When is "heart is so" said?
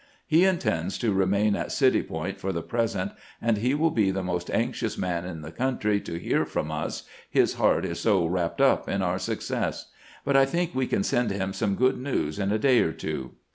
7.53-8.25